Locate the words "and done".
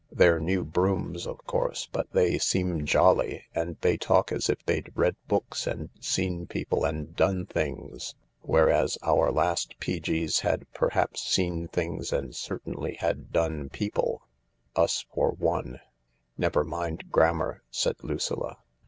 6.85-7.45